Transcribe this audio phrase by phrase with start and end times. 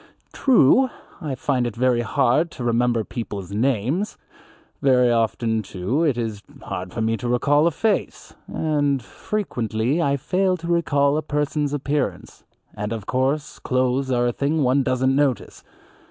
[0.33, 0.89] True,
[1.21, 4.17] I find it very hard to remember people's names;
[4.81, 10.17] very often, too, it is hard for me to recall a face, and frequently I
[10.17, 12.43] fail to recall a person's appearance,
[12.73, 15.63] and of course clothes are a thing one doesn't notice.